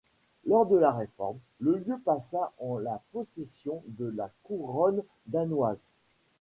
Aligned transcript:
Lors 0.47 0.65
de 0.65 0.77
la 0.77 0.89
réforme, 0.91 1.37
le 1.59 1.75
lieu 1.77 2.01
passa 2.03 2.53
en 2.57 2.79
la 2.79 3.03
possession 3.11 3.83
de 3.85 4.05
la 4.07 4.31
couronne 4.41 5.03
danoise. 5.27 5.77